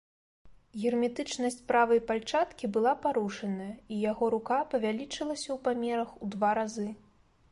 Герметычнасць 0.83 1.57
правай 1.71 1.99
пальчаткі 2.11 2.69
была 2.77 2.93
парушаная, 3.03 3.69
і 3.95 4.01
яго 4.11 4.31
рука 4.35 4.57
павялічылася 4.71 5.47
ў 5.49 5.57
памерах 5.67 6.09
у 6.25 6.31
два 6.37 6.49
разы. 6.63 6.87